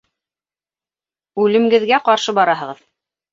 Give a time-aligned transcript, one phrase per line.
[1.43, 2.83] Үлемгеҙгә ҡаршы бараһығыҙ.